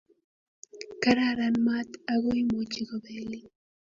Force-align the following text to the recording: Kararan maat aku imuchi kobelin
Kararan 1.01 1.55
maat 1.67 1.89
aku 2.13 2.29
imuchi 2.41 2.81
kobelin 2.89 3.45